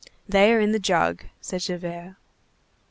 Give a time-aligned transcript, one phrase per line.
[0.27, 2.15] "They are in the jug," said Javert.